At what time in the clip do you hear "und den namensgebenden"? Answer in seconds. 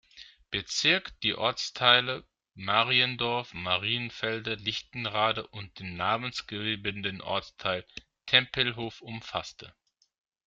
5.45-7.21